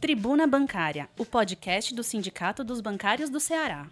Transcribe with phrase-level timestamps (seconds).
[0.00, 3.88] Tribuna Bancária, o podcast do Sindicato dos Bancários do Ceará.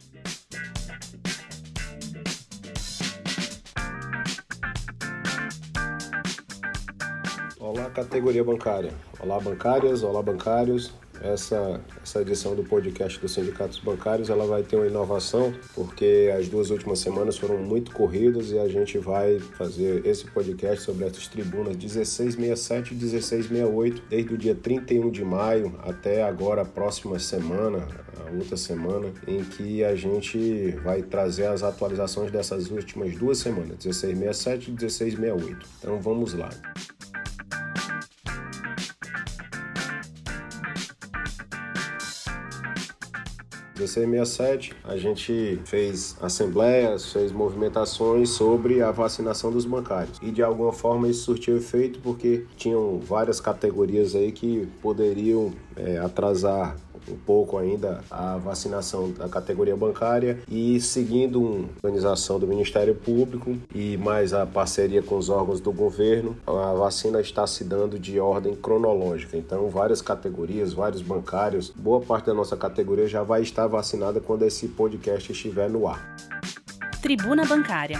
[7.58, 8.92] Olá, categoria bancária.
[9.18, 10.94] Olá, bancárias, olá, bancários.
[11.22, 16.48] Essa, essa edição do podcast dos sindicatos bancários ela vai ter uma inovação porque as
[16.48, 21.26] duas últimas semanas foram muito corridas e a gente vai fazer esse podcast sobre essas
[21.28, 27.86] tribunas 1667 e 1668 desde o dia 31 de maio até agora a próxima semana,
[28.26, 33.84] a outra semana, em que a gente vai trazer as atualizações dessas últimas duas semanas,
[33.84, 35.68] 1667 e 1668.
[35.78, 36.50] Então vamos lá.
[43.76, 50.18] 1667, a gente fez assembleias, fez movimentações sobre a vacinação dos bancários.
[50.22, 55.98] E de alguma forma isso surtiu efeito porque tinham várias categorias aí que poderiam é,
[55.98, 56.76] atrasar
[57.08, 63.56] um pouco ainda a vacinação da categoria bancária e seguindo uma organização do Ministério Público
[63.74, 68.18] e mais a parceria com os órgãos do governo, a vacina está se dando de
[68.18, 69.36] ordem cronológica.
[69.36, 74.44] Então, várias categorias, vários bancários, boa parte da nossa categoria já vai estar vacinada quando
[74.44, 76.16] esse podcast estiver no ar.
[77.02, 77.98] Tribuna Bancária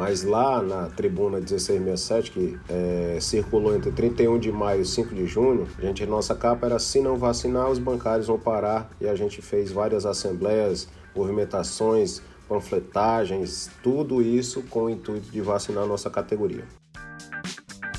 [0.00, 5.26] mas lá na tribuna 1667, que é, circulou entre 31 de maio e 5 de
[5.26, 8.88] junho, a gente, nossa capa era se não vacinar, os bancários vão parar.
[8.98, 15.84] E a gente fez várias assembleias, movimentações, panfletagens, tudo isso com o intuito de vacinar
[15.84, 16.64] a nossa categoria.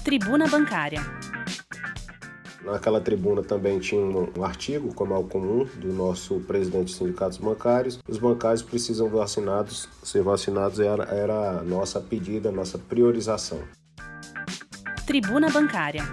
[0.03, 1.01] Tribuna Bancária.
[2.63, 6.95] Naquela tribuna também tinha um, um artigo, como é o comum, do nosso presidente dos
[6.95, 7.99] sindicatos bancários.
[8.07, 13.59] Os bancários precisam vacinados, ser vacinados era, era a nossa pedida, a nossa priorização.
[15.07, 16.03] Tribuna Bancária.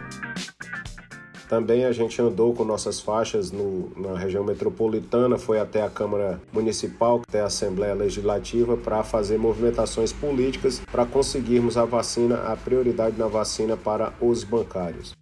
[1.48, 6.39] Também a gente andou com nossas faixas no, na região metropolitana, foi até a Câmara
[6.52, 13.18] Municipal, até a Assembleia Legislativa, para fazer movimentações políticas para conseguirmos a vacina, a prioridade
[13.18, 15.17] na vacina para os bancários.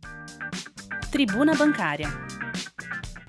[1.17, 2.13] Tribuna Bancária.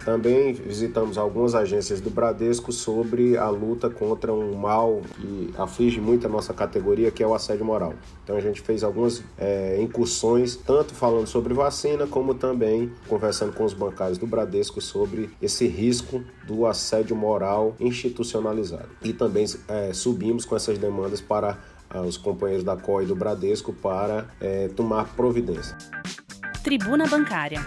[0.04, 6.28] Também visitamos algumas agências do Bradesco sobre a luta contra um mal que aflige muito
[6.28, 7.94] a nossa categoria, que é o assédio moral.
[8.26, 13.64] Então a gente fez algumas é, incursões, tanto falando sobre vacina, como também conversando com
[13.64, 18.90] os bancários do Bradesco sobre esse risco do assédio moral institucionalizado.
[19.02, 21.58] E também é, subimos com essas demandas para
[21.90, 25.78] ah, os companheiros da COI do Bradesco para é, tomar providência.
[26.64, 27.60] Tribuna Bancária.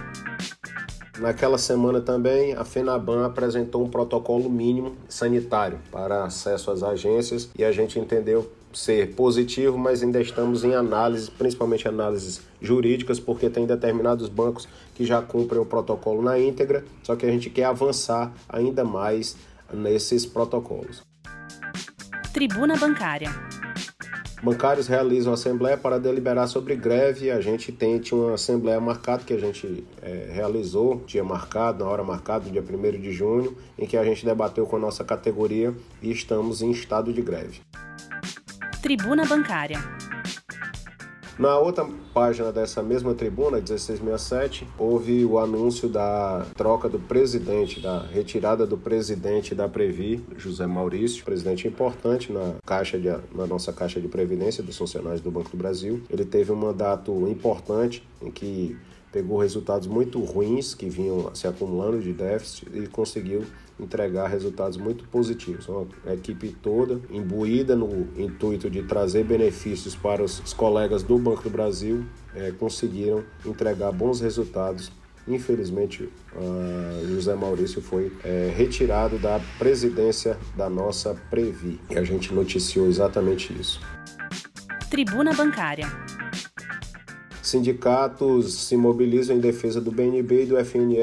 [1.19, 7.65] Naquela semana também, a FENABAN apresentou um protocolo mínimo sanitário para acesso às agências e
[7.65, 13.67] a gente entendeu ser positivo, mas ainda estamos em análise, principalmente análises jurídicas, porque tem
[13.67, 18.33] determinados bancos que já cumprem o protocolo na íntegra, só que a gente quer avançar
[18.49, 19.37] ainda mais
[19.73, 21.03] nesses protocolos.
[22.33, 23.31] Tribuna Bancária.
[24.43, 27.31] Bancários realizam assembleia para deliberar sobre greve.
[27.31, 31.91] A gente tem tinha uma assembleia marcada que a gente é, realizou, dia marcado, na
[31.91, 35.75] hora marcada, dia 1 de junho, em que a gente debateu com a nossa categoria
[36.03, 37.61] e estamos em estado de greve.
[38.81, 39.79] Tribuna Bancária.
[41.39, 48.03] Na outra página dessa mesma tribuna, 1667, houve o anúncio da troca do presidente, da
[48.03, 54.01] retirada do presidente da Previ, José Maurício, presidente importante na caixa de, na nossa caixa
[54.01, 56.03] de previdência dos funcionários do Banco do Brasil.
[56.11, 58.77] Ele teve um mandato importante em que
[59.13, 63.45] pegou resultados muito ruins que vinham se acumulando de déficit e conseguiu
[63.79, 65.67] entregar resultados muito positivos.
[65.69, 71.51] Uma equipe toda imbuída no intuito de trazer benefícios para os colegas do Banco do
[71.51, 72.05] Brasil
[72.35, 74.93] é, conseguiram entregar bons resultados.
[75.29, 76.09] Infelizmente,
[77.07, 83.53] José Maurício foi é, retirado da presidência da nossa Previ e a gente noticiou exatamente
[83.53, 83.81] isso.
[84.91, 85.87] Tribuna Bancária.
[87.51, 91.03] Sindicatos se mobilizam em defesa do BNB e do FNE,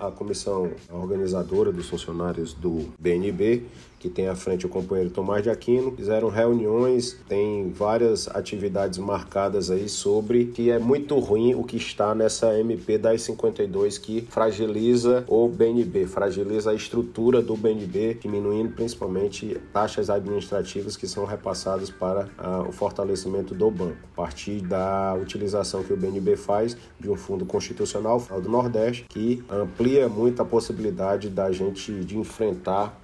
[0.00, 3.62] a, a comissão organizadora dos funcionários do BNB,
[4.06, 9.70] que tem à frente o companheiro Tomás de Aquino, fizeram reuniões, tem várias atividades marcadas
[9.70, 15.48] aí sobre que é muito ruim o que está nessa MP 1052 que fragiliza o
[15.48, 22.64] BNB, fragiliza a estrutura do BNB, diminuindo principalmente taxas administrativas que são repassadas para ah,
[22.68, 27.44] o fortalecimento do banco, a partir da utilização que o BNB faz de um fundo
[27.44, 33.00] constitucional do Nordeste que amplia muito a possibilidade da gente de enfrentar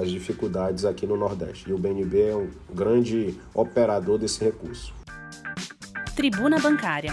[0.00, 1.70] as dificuldades aqui no Nordeste.
[1.70, 4.94] E o BNB é um grande operador desse recurso.
[6.14, 7.12] Tribuna Bancária.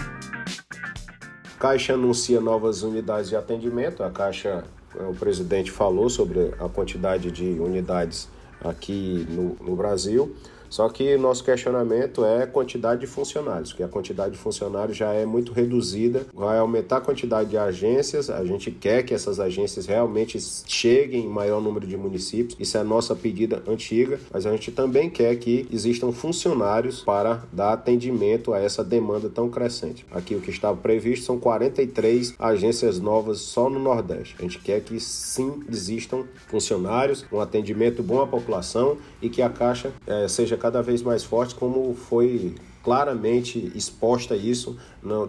[1.58, 4.02] Caixa anuncia novas unidades de atendimento.
[4.02, 4.64] A Caixa,
[4.94, 8.28] o presidente falou sobre a quantidade de unidades
[8.62, 10.34] aqui no, no Brasil.
[10.68, 15.24] Só que nosso questionamento é quantidade de funcionários, que a quantidade de funcionários já é
[15.24, 20.38] muito reduzida, vai aumentar a quantidade de agências, a gente quer que essas agências realmente
[20.66, 24.72] cheguem em maior número de municípios, isso é a nossa pedida antiga, mas a gente
[24.72, 30.04] também quer que existam funcionários para dar atendimento a essa demanda tão crescente.
[30.10, 34.34] Aqui o que estava previsto são 43 agências novas só no Nordeste.
[34.38, 39.48] A gente quer que sim existam funcionários, um atendimento bom à população e que a
[39.48, 44.78] Caixa é, seja cada vez mais forte, como foi claramente exposta isso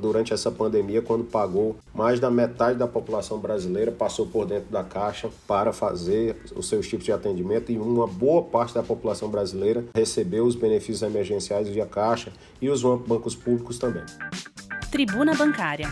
[0.02, 4.82] durante essa pandemia, quando pagou mais da metade da população brasileira passou por dentro da
[4.82, 9.84] caixa para fazer os seus tipos de atendimento e uma boa parte da população brasileira
[9.94, 14.04] recebeu os benefícios emergenciais via caixa e os bancos públicos também.
[14.90, 15.90] Tribuna Bancária.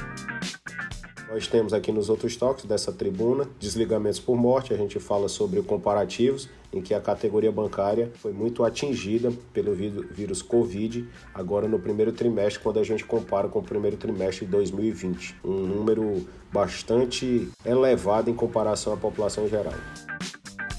[1.33, 5.59] Nós temos aqui nos outros toques dessa tribuna desligamentos por morte, a gente fala sobre
[5.63, 12.12] comparativos, em que a categoria bancária foi muito atingida pelo vírus Covid, agora no primeiro
[12.12, 15.38] trimestre, quando a gente compara com o primeiro trimestre de 2020.
[15.44, 19.74] Um número bastante elevado em comparação à população geral.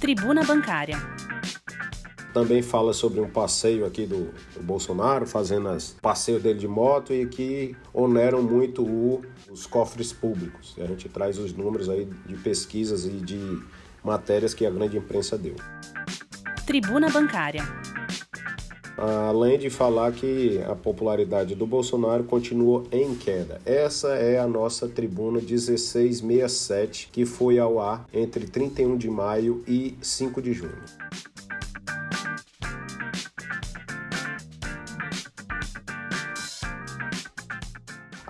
[0.01, 0.99] Tribuna Bancária
[2.35, 7.15] também fala sobre um passeio aqui do, do Bolsonaro, fazendo as passeio dele de moto
[7.15, 10.75] e que oneram muito o, os cofres públicos.
[10.77, 13.63] E a gente traz os números aí de pesquisas e de
[14.03, 15.55] matérias que a grande imprensa deu.
[16.67, 17.63] Tribuna Bancária.
[18.97, 23.61] Além de falar que a popularidade do Bolsonaro continua em queda.
[23.65, 29.97] Essa é a nossa tribuna 1667, que foi ao ar entre 31 de maio e
[30.01, 30.83] 5 de junho.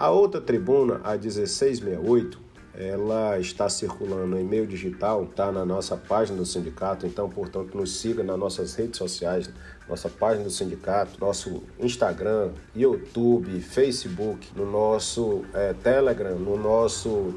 [0.04, 2.38] A outra tribuna, a 1668,
[2.74, 7.96] ela está circulando em meio digital, está na nossa página do sindicato, então, portanto, nos
[8.00, 9.48] siga nas nossas redes sociais,
[9.88, 17.32] nossa página do sindicato, nosso Instagram, YouTube, Facebook, no nosso é, Telegram, no nosso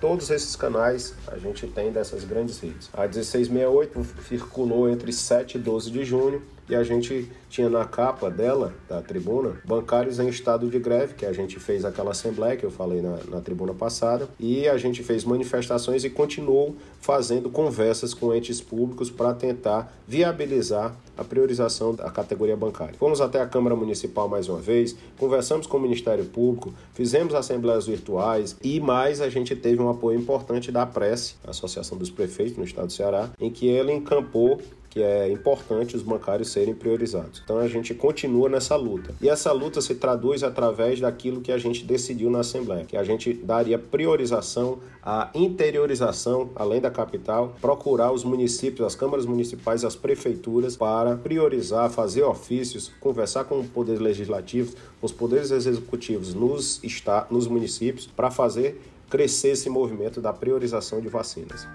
[0.00, 2.88] todos esses canais a gente tem dessas grandes redes.
[2.94, 8.30] A 1668 circulou entre 7 e 12 de junho e a gente tinha na capa
[8.30, 12.64] dela, da tribuna, bancários em estado de greve, que a gente fez aquela assembleia que
[12.64, 18.12] eu falei na, na tribuna passada, e a gente fez manifestações e continuou fazendo conversas
[18.12, 22.94] com entes públicos para tentar viabilizar a priorização da categoria bancária.
[22.98, 27.86] Fomos até a Câmara Municipal mais uma vez, conversamos com o Ministério Público, fizemos assembleias
[27.86, 32.64] virtuais e mais a gente teve um apoio importante da Prece, Associação dos Prefeitos no
[32.64, 34.60] estado do Ceará, em que ele encampou
[34.96, 37.42] que é importante os bancários serem priorizados.
[37.44, 39.14] Então a gente continua nessa luta.
[39.20, 43.04] E essa luta se traduz através daquilo que a gente decidiu na Assembleia, que a
[43.04, 49.94] gente daria priorização à interiorização, além da capital, procurar os municípios, as câmaras municipais, as
[49.94, 57.26] prefeituras para priorizar, fazer ofícios, conversar com o poder legislativo, os poderes executivos nos, está,
[57.30, 61.68] nos municípios para fazer crescer esse movimento da priorização de vacinas.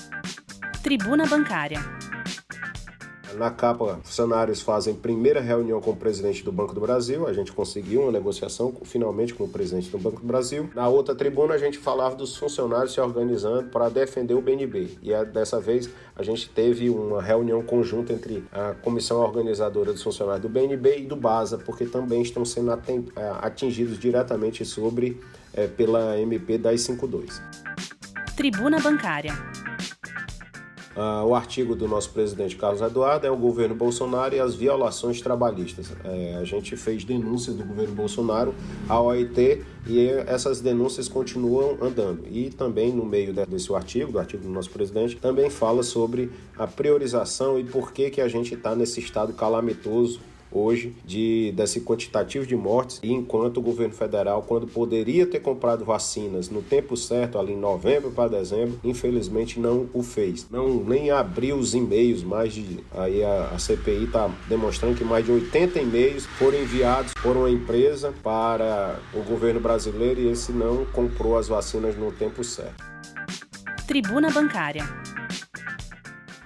[0.81, 1.79] Tribuna Bancária.
[3.35, 7.27] Na capa, funcionários fazem primeira reunião com o presidente do Banco do Brasil.
[7.27, 10.69] A gente conseguiu uma negociação finalmente com o presidente do Banco do Brasil.
[10.75, 14.97] Na outra tribuna, a gente falava dos funcionários se organizando para defender o BNB.
[15.01, 20.03] E é, dessa vez a gente teve uma reunião conjunta entre a comissão organizadora dos
[20.03, 22.77] funcionários do BNB e do BASA, porque também estão sendo é,
[23.41, 25.19] atingidos diretamente sobre
[25.53, 27.41] é, pela MP 1052.
[28.35, 29.33] Tribuna Bancária.
[30.95, 35.21] Uh, o artigo do nosso presidente Carlos Eduardo é o governo Bolsonaro e as violações
[35.21, 35.93] trabalhistas.
[36.03, 38.53] É, a gente fez denúncias do governo Bolsonaro
[38.89, 42.23] ao OIT e essas denúncias continuam andando.
[42.29, 46.67] E também no meio desse artigo, do artigo do nosso presidente, também fala sobre a
[46.67, 50.19] priorização e por que, que a gente está nesse estado calamitoso
[50.51, 55.85] hoje de desse quantitativo de mortes e enquanto o governo federal, quando poderia ter comprado
[55.85, 60.47] vacinas no tempo certo, ali em novembro para dezembro, infelizmente não o fez.
[60.49, 65.25] Não nem abriu os e-mails, mais de aí a, a CPI está demonstrando que mais
[65.25, 70.85] de 80 e-mails foram enviados por uma empresa para o governo brasileiro e esse não
[70.85, 72.83] comprou as vacinas no tempo certo.
[73.87, 74.85] Tribuna Bancária.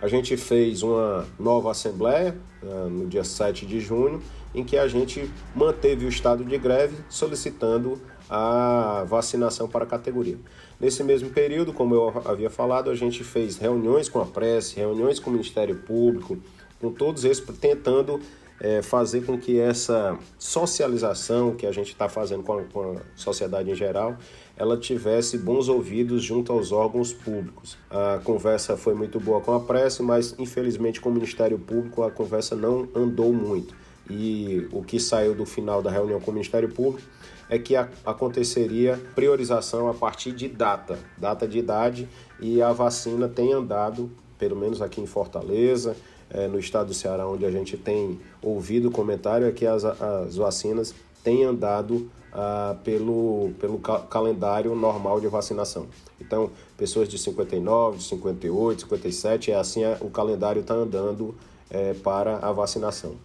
[0.02, 4.22] A gente fez uma nova assembleia uh, no dia 7 de junho,
[4.54, 8.00] em que a gente manteve o estado de greve solicitando
[8.30, 10.38] a vacinação para a categoria.
[10.80, 15.20] Nesse mesmo período, como eu havia falado, a gente fez reuniões com a prece, reuniões
[15.20, 16.38] com o Ministério Público,
[16.82, 18.20] com todos esses, tentando
[18.60, 23.02] é, fazer com que essa socialização que a gente está fazendo com a, com a,
[23.16, 24.18] sociedade em geral,
[24.56, 27.78] ela tivesse bons ouvidos junto aos órgãos públicos.
[27.90, 32.12] A conversa foi muito boa com a pressa, mas infelizmente com o Ministério Público a
[32.12, 33.76] conversa não andou muito.
[34.10, 37.08] E o que saiu do final da reunião com o Ministério Público
[37.50, 42.08] é que a, aconteceria priorização a partir de data, data de idade,
[42.40, 45.96] e a vacina tem andado, pelo menos aqui em Fortaleza,
[46.36, 50.36] é, no estado do Ceará, onde a gente tem ouvido comentário, é que as, as
[50.36, 55.88] vacinas têm andado ah, pelo, pelo ca calendário normal de vacinação.
[56.20, 61.34] Então, pessoas de 59, de 58, 57, é assim é, o calendário está andando
[61.70, 63.16] é, para a vacinação.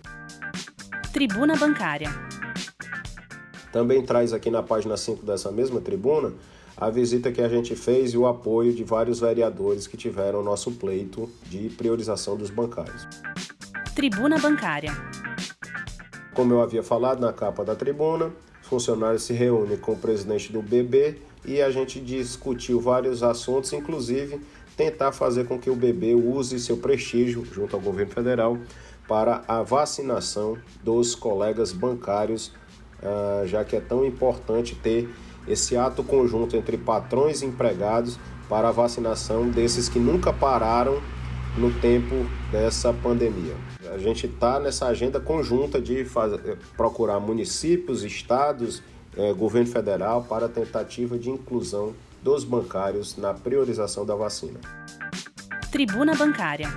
[1.12, 2.08] Tribuna Bancária.
[3.72, 6.32] Também traz aqui na página 5 dessa mesma tribuna
[6.80, 10.72] a visita que a gente fez e o apoio de vários vereadores que tiveram nosso
[10.72, 13.06] pleito de priorização dos bancários.
[13.94, 14.90] Tribuna Bancária.
[16.32, 18.32] Como eu havia falado na capa da tribuna,
[18.62, 24.40] funcionários se reúnem com o presidente do BB e a gente discutiu vários assuntos, inclusive
[24.74, 28.56] tentar fazer com que o BB use seu prestígio junto ao governo federal
[29.06, 32.52] para a vacinação dos colegas bancários,
[33.02, 35.10] ah, já que é tão importante ter
[35.46, 38.18] esse ato conjunto entre patrões e empregados
[38.48, 41.00] para a vacinação desses que nunca pararam
[41.56, 43.54] no tempo dessa pandemia.
[43.92, 48.82] A gente está nessa agenda conjunta de fazer, procurar municípios, estados,
[49.16, 54.60] eh, governo federal para a tentativa de inclusão dos bancários na priorização da vacina.
[55.72, 56.68] Tribuna Bancária.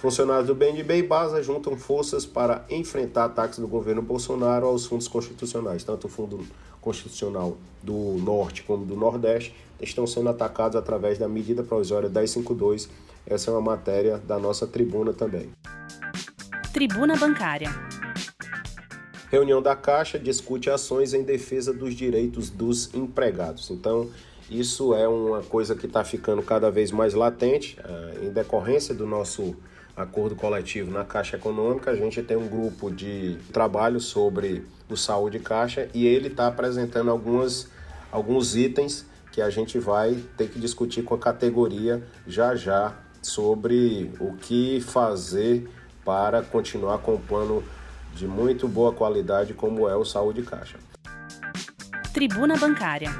[0.00, 5.08] Funcionários do BNB e BASA juntam forças para enfrentar ataques do governo Bolsonaro aos fundos
[5.08, 6.46] constitucionais, tanto o Fundo
[6.80, 12.88] Constitucional do Norte como do Nordeste, estão sendo atacados através da medida provisória 1052.
[13.26, 15.50] Essa é uma matéria da nossa tribuna também.
[16.72, 17.68] Tribuna Bancária.
[19.30, 23.70] Reunião da Caixa discute ações em defesa dos direitos dos empregados.
[23.70, 24.08] Então,
[24.50, 29.06] isso é uma coisa que está ficando cada vez mais latente eh, em decorrência do
[29.06, 29.54] nosso
[29.94, 35.38] acordo coletivo na Caixa Econômica, a gente tem um grupo de trabalho sobre o saúde
[35.38, 37.68] caixa e ele está apresentando algumas,
[38.10, 44.10] alguns itens que a gente vai ter que discutir com a categoria já já sobre
[44.18, 45.68] o que fazer
[46.04, 47.62] para continuar com um plano
[48.14, 50.78] de muito boa qualidade como é o saúde caixa.
[52.12, 53.10] Tribuna Bancária.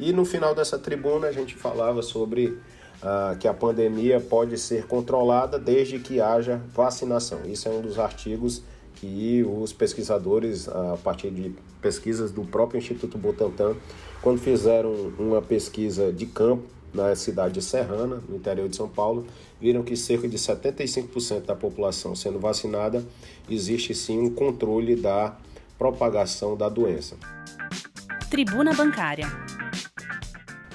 [0.00, 2.58] E no final dessa tribuna a gente falava sobre
[3.02, 7.42] ah, que a pandemia pode ser controlada desde que haja vacinação.
[7.44, 8.62] Isso é um dos artigos
[9.00, 13.76] que os pesquisadores, a partir de pesquisas do próprio Instituto Butantan,
[14.20, 19.26] quando fizeram uma pesquisa de campo na cidade de Serrana, no interior de São Paulo,
[19.60, 23.04] viram que cerca de 75% da população sendo vacinada,
[23.48, 25.36] existe sim um controle da
[25.78, 27.16] propagação da doença.
[28.30, 29.26] Tribuna Bancária.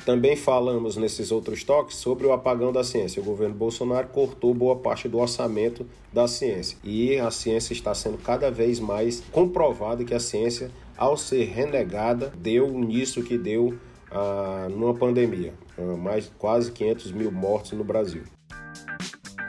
[0.06, 3.22] Também falamos nesses outros toques sobre o apagão da ciência.
[3.22, 8.18] O governo Bolsonaro cortou boa parte do orçamento da ciência e a ciência está sendo
[8.18, 13.78] cada vez mais comprovada que a ciência, ao ser renegada, deu nisso que deu
[14.12, 15.54] ah, numa pandemia.
[15.78, 18.24] Ah, mais quase 500 mil mortos no Brasil.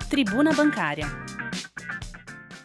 [0.09, 1.07] Tribuna Bancária.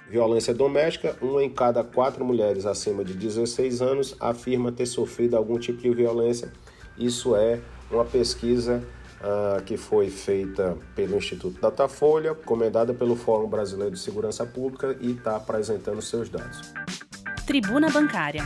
[0.08, 5.58] Violência doméstica: uma em cada quatro mulheres acima de 16 anos afirma ter sofrido algum
[5.58, 6.54] tipo de violência.
[6.96, 7.60] Isso é
[7.92, 8.84] uma pesquisa
[9.20, 15.12] uh, que foi feita pelo Instituto Datafolha, comendada pelo Fórum Brasileiro de Segurança Pública e
[15.12, 16.74] está apresentando seus dados.
[17.46, 18.44] Tribuna Bancária.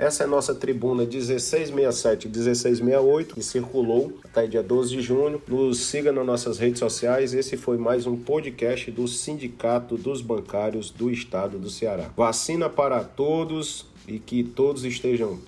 [0.00, 5.42] Essa é a nossa tribuna 1667 e 1668, que circulou até dia 12 de junho.
[5.46, 7.34] Nos siga nas nossas redes sociais.
[7.34, 12.10] Esse foi mais um podcast do Sindicato dos Bancários do Estado do Ceará.
[12.16, 15.38] Vacina para todos e que todos estejam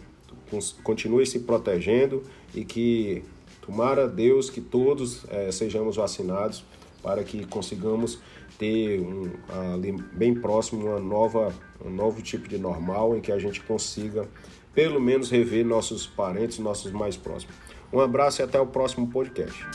[0.82, 2.22] continue se protegendo
[2.54, 3.24] e que
[3.60, 6.64] tomara Deus que todos é, sejamos vacinados
[7.02, 8.20] para que consigamos
[8.58, 9.30] ter um,
[9.72, 11.52] ali bem próximo uma nova,
[11.84, 14.28] um novo tipo de normal em que a gente consiga
[14.74, 17.54] pelo menos rever nossos parentes, nossos mais próximos.
[17.92, 19.66] Um abraço e até o próximo podcast.